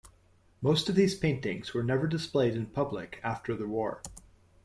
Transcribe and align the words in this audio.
Most 0.63 0.89
of 0.89 0.95
these 0.95 1.13
paintings 1.13 1.75
were 1.75 1.83
never 1.83 2.07
displayed 2.07 2.55
in 2.55 2.65
public 2.65 3.19
after 3.23 3.55
the 3.55 3.67
war. 3.67 4.01